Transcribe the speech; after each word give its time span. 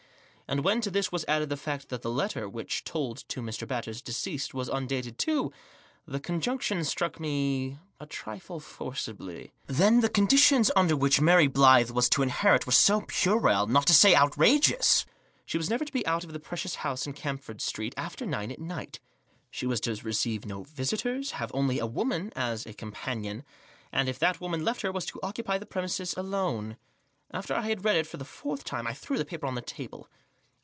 And 0.53 0.65
when 0.65 0.81
to 0.81 0.91
this 0.91 1.13
was 1.13 1.23
added 1.29 1.47
the 1.47 1.55
fact 1.55 1.87
that 1.87 2.01
the 2.01 2.11
letter 2.11 2.49
which 2.49 2.83
told 2.83 3.19
of 3.19 3.23
Mr. 3.25 3.65
Batters' 3.65 4.01
decease 4.01 4.53
was 4.53 4.69
undated 4.69 5.17
too, 5.17 5.49
the 6.05 6.19
conjunction 6.19 6.83
struck 6.83 7.21
one 7.21 7.79
a 8.01 8.05
trifle 8.05 8.59
forcibly. 8.59 9.53
Then 9.67 10.01
the 10.01 10.09
conditions 10.09 10.69
under 10.75 10.97
which 10.97 11.21
Mary 11.21 11.47
Blyth 11.47 11.91
was 11.91 12.09
to 12.09 12.21
inherit 12.21 12.65
were 12.65 12.73
so 12.73 13.05
puerile, 13.07 13.65
not 13.67 13.87
to 13.87 13.93
say 13.93 14.13
outrageous. 14.13 15.05
She 15.45 15.57
was 15.57 15.69
never 15.69 15.85
to 15.85 15.93
be 15.93 16.05
out 16.05 16.25
of 16.25 16.33
the 16.33 16.37
precious 16.41 16.75
house 16.83 17.07
in 17.07 17.13
Camford 17.13 17.61
Street 17.61 17.93
after 17.95 18.25
nine 18.25 18.51
at 18.51 18.59
night. 18.59 18.99
She 19.51 19.65
was 19.65 19.79
to 19.79 19.95
receive 20.03 20.45
no 20.45 20.63
visitors; 20.63 21.31
have 21.31 21.51
only 21.53 21.79
a 21.79 21.85
woman 21.85 22.29
as 22.35 22.65
a 22.65 22.73
com 22.73 22.91
panion, 22.91 23.43
and 23.89 24.09
if 24.09 24.19
that 24.19 24.41
woman 24.41 24.65
left 24.65 24.81
her, 24.81 24.91
was 24.91 25.05
to 25.05 25.19
occupy 25.23 25.57
the 25.59 25.65
premises 25.65 26.13
alone. 26.17 26.75
After 27.31 27.53
I 27.53 27.61
had 27.69 27.85
read 27.85 27.95
it 27.95 28.07
for 28.07 28.17
the 28.17 28.25
fourth 28.25 28.65
time 28.65 28.85
I 28.85 28.91
threw 28.93 29.17
the 29.17 29.23
paper 29.23 29.45
on 29.45 29.55
to 29.55 29.61
the 29.61 29.65
table. 29.65 30.09